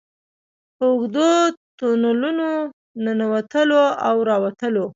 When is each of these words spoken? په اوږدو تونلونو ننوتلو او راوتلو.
په 0.77 0.85
اوږدو 0.91 1.29
تونلونو 1.79 2.47
ننوتلو 3.03 3.81
او 4.07 4.15
راوتلو. 4.29 4.85